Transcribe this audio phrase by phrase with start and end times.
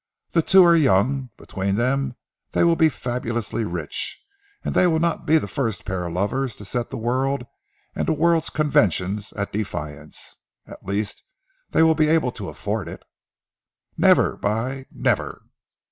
[0.31, 2.15] The two are young, between them
[2.53, 4.19] they will be fabulously rich
[4.65, 7.43] and they will not be the first pair of lovers to set the world
[7.93, 10.37] and the world's conventions at defiance.
[10.65, 11.21] At least
[11.69, 13.03] they will be able to afford it!"
[13.95, 14.35] "Never!
[14.37, 15.43] by never!"